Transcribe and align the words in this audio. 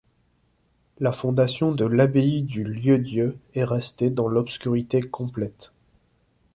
La 0.99 1.11
fondation 1.11 1.73
de 1.73 1.85
l'abbaye 1.85 2.41
du 2.41 2.63
Lieu-Dieu 2.63 3.37
est 3.53 3.63
restée 3.63 4.09
dans 4.09 4.27
l'obscurité 4.27 4.99
complète. 5.01 5.73